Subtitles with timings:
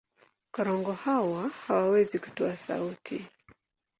[0.53, 3.25] Korongo hawa hawawezi kutoa sauti.